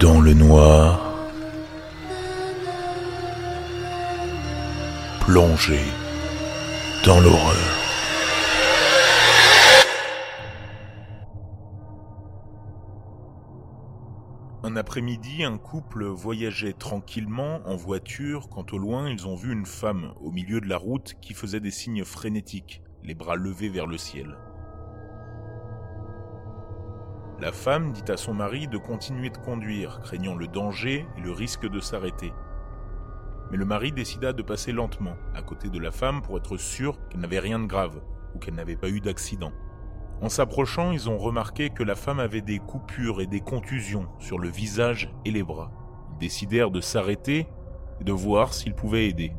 Dans 0.00 0.20
le 0.20 0.32
noir, 0.32 1.26
plongé 5.20 5.80
dans 7.04 7.18
l'horreur. 7.18 7.56
Un 14.62 14.76
après-midi, 14.76 15.42
un 15.42 15.58
couple 15.58 16.04
voyageait 16.04 16.74
tranquillement 16.74 17.60
en 17.64 17.74
voiture 17.74 18.48
quand 18.48 18.72
au 18.72 18.78
loin 18.78 19.10
ils 19.10 19.26
ont 19.26 19.34
vu 19.34 19.52
une 19.52 19.66
femme 19.66 20.12
au 20.20 20.30
milieu 20.30 20.60
de 20.60 20.68
la 20.68 20.76
route 20.76 21.16
qui 21.20 21.34
faisait 21.34 21.58
des 21.58 21.72
signes 21.72 22.04
frénétiques, 22.04 22.82
les 23.02 23.14
bras 23.14 23.34
levés 23.34 23.68
vers 23.68 23.88
le 23.88 23.98
ciel. 23.98 24.36
La 27.40 27.52
femme 27.52 27.92
dit 27.92 28.10
à 28.10 28.16
son 28.16 28.34
mari 28.34 28.66
de 28.66 28.78
continuer 28.78 29.30
de 29.30 29.38
conduire, 29.38 30.00
craignant 30.00 30.34
le 30.34 30.48
danger 30.48 31.06
et 31.16 31.20
le 31.20 31.30
risque 31.30 31.68
de 31.68 31.78
s'arrêter. 31.78 32.32
Mais 33.52 33.56
le 33.56 33.64
mari 33.64 33.92
décida 33.92 34.32
de 34.32 34.42
passer 34.42 34.72
lentement 34.72 35.14
à 35.36 35.42
côté 35.42 35.68
de 35.68 35.78
la 35.78 35.92
femme 35.92 36.20
pour 36.20 36.36
être 36.36 36.56
sûr 36.56 36.98
qu'elle 37.08 37.20
n'avait 37.20 37.38
rien 37.38 37.60
de 37.60 37.66
grave 37.66 38.00
ou 38.34 38.40
qu'elle 38.40 38.56
n'avait 38.56 38.74
pas 38.74 38.88
eu 38.88 39.00
d'accident. 39.00 39.52
En 40.20 40.28
s'approchant, 40.28 40.90
ils 40.90 41.08
ont 41.08 41.16
remarqué 41.16 41.70
que 41.70 41.84
la 41.84 41.94
femme 41.94 42.18
avait 42.18 42.40
des 42.40 42.58
coupures 42.58 43.20
et 43.20 43.28
des 43.28 43.40
contusions 43.40 44.08
sur 44.18 44.40
le 44.40 44.48
visage 44.48 45.08
et 45.24 45.30
les 45.30 45.44
bras. 45.44 45.70
Ils 46.10 46.18
décidèrent 46.18 46.72
de 46.72 46.80
s'arrêter 46.80 47.46
et 48.00 48.04
de 48.04 48.12
voir 48.12 48.52
s'ils 48.52 48.74
pouvaient 48.74 49.06
aider. 49.06 49.32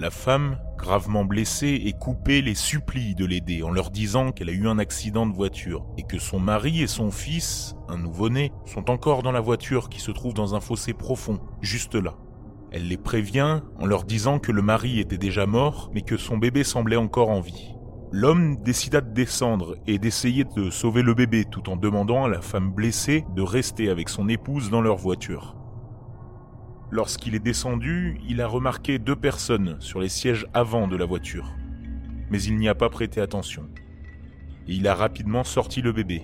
La 0.00 0.10
femme, 0.10 0.58
gravement 0.76 1.24
blessée 1.24 1.82
et 1.84 1.92
coupée, 1.92 2.40
les 2.40 2.54
supplie 2.54 3.16
de 3.16 3.24
l'aider 3.24 3.64
en 3.64 3.70
leur 3.70 3.90
disant 3.90 4.30
qu'elle 4.30 4.48
a 4.48 4.52
eu 4.52 4.68
un 4.68 4.78
accident 4.78 5.26
de 5.26 5.34
voiture 5.34 5.84
et 5.96 6.04
que 6.04 6.20
son 6.20 6.38
mari 6.38 6.82
et 6.82 6.86
son 6.86 7.10
fils, 7.10 7.74
un 7.88 7.98
nouveau-né, 7.98 8.52
sont 8.64 8.90
encore 8.90 9.24
dans 9.24 9.32
la 9.32 9.40
voiture 9.40 9.88
qui 9.88 9.98
se 9.98 10.12
trouve 10.12 10.34
dans 10.34 10.54
un 10.54 10.60
fossé 10.60 10.92
profond, 10.92 11.40
juste 11.62 11.96
là. 11.96 12.14
Elle 12.70 12.86
les 12.86 12.96
prévient 12.96 13.60
en 13.80 13.86
leur 13.86 14.04
disant 14.04 14.38
que 14.38 14.52
le 14.52 14.62
mari 14.62 15.00
était 15.00 15.18
déjà 15.18 15.46
mort 15.46 15.90
mais 15.92 16.02
que 16.02 16.16
son 16.16 16.38
bébé 16.38 16.62
semblait 16.62 16.94
encore 16.94 17.30
en 17.30 17.40
vie. 17.40 17.74
L'homme 18.12 18.56
décida 18.62 19.00
de 19.00 19.12
descendre 19.12 19.78
et 19.88 19.98
d'essayer 19.98 20.44
de 20.44 20.70
sauver 20.70 21.02
le 21.02 21.14
bébé 21.14 21.44
tout 21.44 21.68
en 21.68 21.76
demandant 21.76 22.24
à 22.24 22.28
la 22.28 22.40
femme 22.40 22.70
blessée 22.70 23.24
de 23.34 23.42
rester 23.42 23.90
avec 23.90 24.08
son 24.08 24.28
épouse 24.28 24.70
dans 24.70 24.80
leur 24.80 24.96
voiture. 24.96 25.57
Lorsqu'il 26.90 27.34
est 27.34 27.40
descendu, 27.40 28.18
il 28.26 28.40
a 28.40 28.46
remarqué 28.46 28.98
deux 28.98 29.16
personnes 29.16 29.76
sur 29.78 30.00
les 30.00 30.08
sièges 30.08 30.46
avant 30.54 30.88
de 30.88 30.96
la 30.96 31.04
voiture. 31.04 31.54
Mais 32.30 32.42
il 32.42 32.56
n'y 32.56 32.68
a 32.68 32.74
pas 32.74 32.88
prêté 32.88 33.20
attention. 33.20 33.68
Et 34.66 34.74
il 34.74 34.88
a 34.88 34.94
rapidement 34.94 35.44
sorti 35.44 35.82
le 35.82 35.92
bébé 35.92 36.22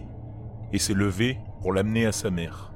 et 0.72 0.78
s'est 0.78 0.94
levé 0.94 1.38
pour 1.60 1.72
l'amener 1.72 2.06
à 2.06 2.12
sa 2.12 2.30
mère. 2.30 2.72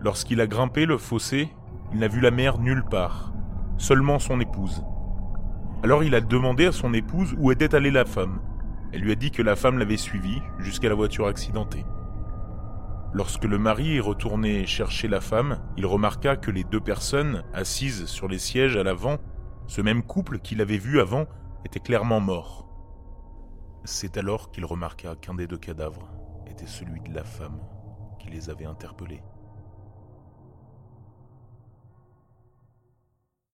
Lorsqu'il 0.00 0.40
a 0.40 0.46
grimpé 0.46 0.86
le 0.86 0.96
fossé, 0.96 1.48
il 1.92 1.98
n'a 1.98 2.08
vu 2.08 2.20
la 2.20 2.30
mère 2.30 2.58
nulle 2.58 2.84
part, 2.84 3.34
seulement 3.76 4.18
son 4.18 4.40
épouse. 4.40 4.82
Alors 5.82 6.04
il 6.04 6.14
a 6.14 6.20
demandé 6.20 6.66
à 6.66 6.72
son 6.72 6.94
épouse 6.94 7.34
où 7.38 7.52
était 7.52 7.74
allée 7.74 7.90
la 7.90 8.04
femme. 8.06 8.40
Elle 8.92 9.02
lui 9.02 9.12
a 9.12 9.14
dit 9.14 9.30
que 9.30 9.42
la 9.42 9.56
femme 9.56 9.78
l'avait 9.78 9.96
suivie 9.98 10.40
jusqu'à 10.58 10.88
la 10.88 10.94
voiture 10.94 11.26
accidentée. 11.26 11.84
Lorsque 13.16 13.44
le 13.44 13.56
mari 13.56 13.96
est 13.96 14.00
retourné 14.00 14.66
chercher 14.66 15.08
la 15.08 15.22
femme, 15.22 15.58
il 15.78 15.86
remarqua 15.86 16.36
que 16.36 16.50
les 16.50 16.64
deux 16.64 16.82
personnes 16.82 17.44
assises 17.54 18.04
sur 18.04 18.28
les 18.28 18.38
sièges 18.38 18.76
à 18.76 18.82
l'avant, 18.82 19.16
ce 19.68 19.80
même 19.80 20.02
couple 20.02 20.38
qu'il 20.38 20.60
avait 20.60 20.76
vu 20.76 21.00
avant, 21.00 21.24
était 21.64 21.80
clairement 21.80 22.20
mort. 22.20 22.68
C'est 23.84 24.18
alors 24.18 24.50
qu'il 24.50 24.66
remarqua 24.66 25.16
qu'un 25.16 25.32
des 25.32 25.46
deux 25.46 25.56
cadavres 25.56 26.10
était 26.46 26.66
celui 26.66 27.00
de 27.00 27.14
la 27.14 27.24
femme 27.24 27.58
qui 28.18 28.28
les 28.28 28.50
avait 28.50 28.66
interpellés. 28.66 29.22